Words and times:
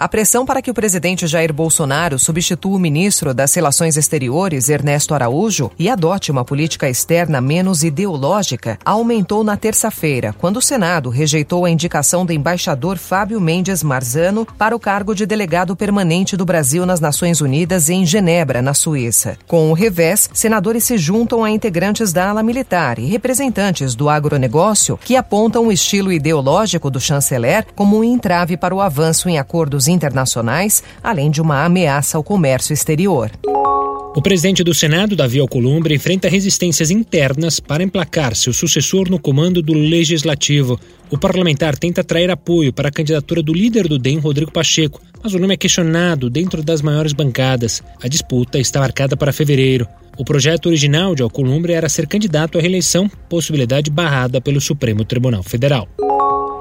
A 0.00 0.08
pressão 0.08 0.46
para 0.46 0.62
que 0.62 0.70
o 0.70 0.74
presidente 0.74 1.26
Jair 1.26 1.52
Bolsonaro 1.52 2.18
substitua 2.18 2.74
o 2.74 2.80
ministro 2.80 3.34
das 3.34 3.52
Relações 3.52 3.98
Exteriores, 3.98 4.70
Ernesto 4.70 5.12
Araújo, 5.12 5.70
e 5.78 5.90
adote 5.90 6.30
uma 6.30 6.42
política 6.42 6.88
externa 6.88 7.38
menos 7.38 7.82
ideológica, 7.82 8.78
aumentou 8.82 9.44
na 9.44 9.58
terça-feira, 9.58 10.34
quando 10.38 10.56
o 10.56 10.62
Senado 10.62 11.10
rejeitou 11.10 11.66
a 11.66 11.70
indicação 11.70 12.24
do 12.24 12.32
embaixador 12.32 12.96
Fábio 12.96 13.38
Mendes 13.42 13.82
Marzano 13.82 14.46
para 14.56 14.74
o 14.74 14.80
cargo 14.80 15.14
de 15.14 15.26
delegado 15.26 15.76
permanente 15.76 16.34
do 16.34 16.46
Brasil 16.46 16.86
nas 16.86 16.98
Nações 16.98 17.42
Unidas 17.42 17.90
em 17.90 18.06
Genebra, 18.06 18.62
na 18.62 18.72
Suíça. 18.72 19.36
Com 19.46 19.70
o 19.70 19.74
revés, 19.74 20.30
senadores 20.32 20.84
se 20.84 20.96
juntam 20.96 21.44
a 21.44 21.50
integrantes 21.50 22.10
da 22.10 22.30
ala 22.30 22.42
militar 22.42 22.98
e 22.98 23.04
representantes 23.04 23.94
do 23.94 24.08
agronegócio 24.08 24.98
que 25.04 25.14
apontam 25.14 25.66
o 25.66 25.72
estilo 25.72 26.10
ideológico 26.10 26.90
do 26.90 26.98
chanceler 26.98 27.66
como 27.76 27.98
um 27.98 28.04
entrave 28.04 28.56
para 28.56 28.74
o 28.74 28.80
avanço 28.80 29.28
em 29.28 29.38
acordos 29.38 29.89
internacionais, 29.90 30.82
além 31.02 31.30
de 31.30 31.40
uma 31.40 31.64
ameaça 31.64 32.16
ao 32.16 32.24
comércio 32.24 32.72
exterior. 32.72 33.30
O 34.12 34.20
presidente 34.20 34.64
do 34.64 34.74
Senado, 34.74 35.14
Davi 35.14 35.38
Alcolumbre, 35.38 35.94
enfrenta 35.94 36.28
resistências 36.28 36.90
internas 36.90 37.60
para 37.60 37.84
emplacar 37.84 38.34
seu 38.34 38.52
sucessor 38.52 39.08
no 39.08 39.20
comando 39.20 39.62
do 39.62 39.72
Legislativo. 39.72 40.80
O 41.08 41.16
parlamentar 41.16 41.78
tenta 41.78 42.00
atrair 42.00 42.28
apoio 42.28 42.72
para 42.72 42.88
a 42.88 42.92
candidatura 42.92 43.40
do 43.40 43.52
líder 43.52 43.86
do 43.86 44.00
DEM, 44.00 44.18
Rodrigo 44.18 44.50
Pacheco, 44.50 45.00
mas 45.22 45.32
o 45.32 45.38
nome 45.38 45.54
é 45.54 45.56
questionado 45.56 46.28
dentro 46.28 46.60
das 46.60 46.82
maiores 46.82 47.12
bancadas. 47.12 47.84
A 48.02 48.08
disputa 48.08 48.58
está 48.58 48.80
marcada 48.80 49.16
para 49.16 49.32
fevereiro. 49.32 49.86
O 50.18 50.24
projeto 50.24 50.66
original 50.66 51.14
de 51.14 51.22
Alcolumbre 51.22 51.72
era 51.72 51.88
ser 51.88 52.08
candidato 52.08 52.58
à 52.58 52.60
reeleição, 52.60 53.08
possibilidade 53.28 53.92
barrada 53.92 54.40
pelo 54.40 54.60
Supremo 54.60 55.04
Tribunal 55.04 55.44
Federal. 55.44 55.88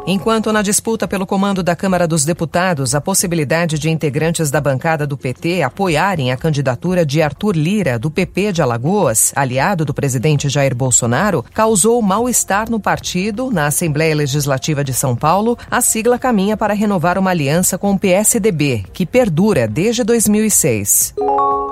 Enquanto 0.08 0.52
na 0.52 0.62
disputa 0.62 1.08
pelo 1.08 1.28
comando 1.28 1.62
da 1.62 1.76
Câmara 1.76 2.08
dos 2.08 2.26
Deputados, 2.26 2.96
a 2.96 3.02
possibilidade 3.02 3.78
de 3.78 3.90
integrantes 3.90 4.50
da 4.50 4.60
bancada 4.60 5.06
do 5.06 5.18
PT 5.18 5.62
apoiarem 5.62 6.32
a 6.32 6.38
candidatura 6.38 7.06
de 7.06 7.22
Arthur 7.22 7.56
Lira, 7.56 8.00
do 8.00 8.10
PP 8.10 8.54
de 8.54 8.62
Alagoas, 8.62 9.32
aliado 9.36 9.86
do 9.86 9.94
presidente 9.94 10.50
Jair 10.50 10.76
Bolsonaro, 10.76 11.46
causou 11.54 12.02
mal-estar 12.02 12.70
no 12.70 12.80
partido. 12.80 13.52
Na 13.52 13.68
Assembleia 13.68 14.16
Legislativa 14.16 14.84
de 14.84 14.94
São 14.94 15.16
Paulo, 15.16 15.58
a 15.70 15.82
sigla 15.82 16.18
caminha 16.18 16.58
para 16.58 16.74
renovar 16.74 17.18
uma 17.18 17.30
aliança 17.30 17.78
com 17.78 17.92
o 17.92 18.00
PSDB, 18.00 18.86
que 18.92 19.06
perdura 19.06 19.68
desde 19.68 20.04
2006. 20.04 21.14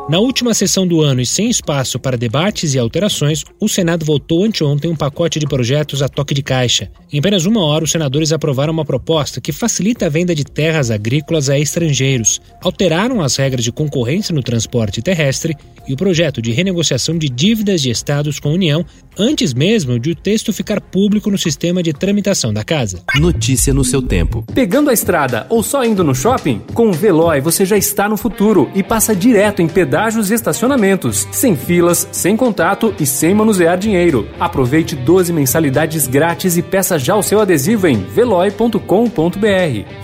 Na 0.10 0.20
última 0.20 0.54
sessão 0.54 0.88
do 0.88 1.02
ano 1.02 1.20
e 1.20 1.26
sem 1.26 1.50
espaço 1.50 2.00
para 2.00 2.18
debates 2.18 2.74
e 2.74 2.80
alterações, 2.80 3.44
o 3.60 3.68
Senado 3.68 4.06
votou 4.06 4.46
anteontem 4.46 4.90
um 4.90 4.96
pacote 4.96 5.38
de 5.38 5.46
projetos 5.46 6.02
a 6.02 6.08
toque 6.08 6.34
de 6.34 6.42
caixa. 6.42 6.90
Em 7.12 7.20
apenas 7.20 7.46
uma 7.46 7.62
hora, 7.62 7.84
os 7.84 7.92
senadores 7.92 8.32
aprovaram 8.32 8.72
uma 8.72 8.86
proposta 8.86 9.42
que 9.42 9.52
facilita 9.52 10.06
a 10.06 10.10
venda 10.10 10.34
de 10.34 10.46
terras 10.46 10.90
agrícolas 10.92 11.50
a 11.50 11.60
estrangeiros, 11.60 12.40
alteraram 12.64 13.22
as 13.22 13.36
regras 13.36 13.66
de 13.66 13.72
concorrência 13.72 14.34
no 14.34 14.42
transporte 14.42 15.02
terrestre 15.02 15.58
e 15.86 15.94
o 15.94 15.98
projeto 15.98 16.42
de 16.42 16.52
renegociação 16.52 17.18
de 17.18 17.28
dívidas 17.28 17.82
de 17.82 17.90
estados 17.90 18.40
com 18.40 18.50
a 18.50 18.54
União 18.54 18.86
antes 19.18 19.54
mesmo 19.54 20.00
de 20.00 20.12
o 20.12 20.16
texto 20.16 20.54
ficar 20.54 20.80
público 20.80 21.32
no 21.32 21.38
sistema 21.38 21.82
de 21.82 21.92
tramitação 21.92 22.54
da 22.54 22.64
casa. 22.64 23.02
Notícia 23.16 23.74
no 23.74 23.84
seu 23.84 24.02
tempo. 24.02 24.46
Pegando 24.54 24.90
a 24.90 24.94
estrada 24.94 25.48
ou 25.50 25.64
só 25.64 25.84
indo 25.84 26.04
no 26.04 26.14
shopping? 26.14 26.62
Com 26.74 26.90
o 26.90 26.94
Veloy 26.94 27.42
você 27.42 27.66
já 27.66 27.78
está 27.78 28.08
no 28.08 28.18
futuro 28.18 28.70
e 28.76 28.84
passa 28.84 29.16
direto 29.16 29.62
em 29.62 29.68
pedágios 29.98 30.30
e 30.30 30.36
estacionamentos, 30.36 31.28
sem 31.32 31.56
filas, 31.56 32.08
sem 32.12 32.38
contato 32.38 32.94
e 33.00 33.06
sem 33.06 33.34
manusear 33.34 33.80
dinheiro. 33.80 34.28
Aproveite 34.40 34.96
12 34.96 35.34
mensalidades 35.34 36.06
grátis 36.06 36.56
e 36.56 36.62
peça 36.62 37.00
já 37.00 37.16
o 37.16 37.24
seu 37.24 37.42
adesivo 37.42 37.88
em 37.88 37.98
veloy.com.br. 37.98 38.78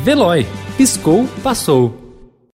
Veloy. 0.03 0.47
Piscou, 0.75 1.27
passou. 1.43 2.02